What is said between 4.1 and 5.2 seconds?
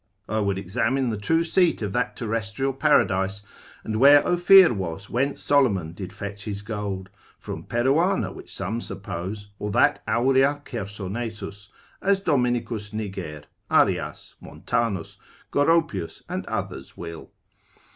Ophir was